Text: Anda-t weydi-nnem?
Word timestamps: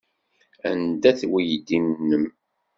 Anda-t 0.69 1.19
weydi-nnem? 1.31 2.25